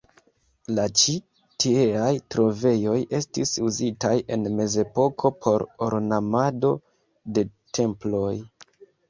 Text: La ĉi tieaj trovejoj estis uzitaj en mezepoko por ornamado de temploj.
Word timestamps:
La 0.77 0.83
ĉi 1.01 1.13
tieaj 1.63 2.13
trovejoj 2.35 2.95
estis 3.17 3.51
uzitaj 3.67 4.15
en 4.37 4.49
mezepoko 4.61 5.33
por 5.45 5.67
ornamado 5.91 6.73
de 7.39 7.47
temploj. 7.81 8.35